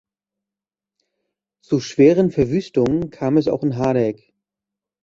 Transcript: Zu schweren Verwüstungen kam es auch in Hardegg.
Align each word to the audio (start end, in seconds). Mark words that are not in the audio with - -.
Zu 1.63 1.79
schweren 1.79 2.31
Verwüstungen 2.31 3.11
kam 3.11 3.37
es 3.37 3.47
auch 3.47 3.61
in 3.61 3.75
Hardegg. 3.77 4.33